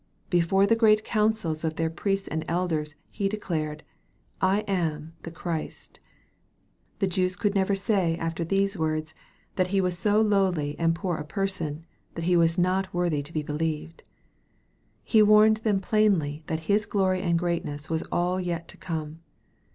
Before 0.31 0.65
the 0.65 0.75
great 0.75 1.03
councils 1.03 1.63
of 1.63 1.75
their 1.75 1.91
priests 1.91 2.27
and 2.27 2.43
elders, 2.47 2.95
He 3.11 3.29
declared," 3.29 3.83
I 4.55 4.61
am 4.61 5.13
the 5.21 5.29
Christ." 5.29 5.99
The 6.97 7.05
Jews 7.05 7.35
could 7.35 7.53
never 7.53 7.75
say 7.75 8.17
after 8.17 8.43
these 8.43 8.75
words, 8.75 9.13
that 9.57 9.67
He 9.67 9.79
was 9.79 9.95
so 9.95 10.19
lowly 10.19 10.75
and 10.79 10.95
poor 10.95 11.17
a 11.17 11.23
person, 11.23 11.85
that 12.15 12.25
He 12.25 12.35
was 12.35 12.57
not 12.57 12.91
wo. 12.95 13.09
thy 13.09 13.21
to 13.21 13.31
be 13.31 13.43
believed. 13.43 14.09
He 15.03 15.21
warned 15.21 15.57
them 15.57 15.79
plainly 15.79 16.43
that 16.47 16.61
His 16.61 16.87
glory 16.87 17.21
and 17.21 17.37
greatness 17.37 17.87
was 17.87 18.01
all 18.11 18.39
yet 18.39 18.67
to 18.69 18.77
come. 18.77 19.19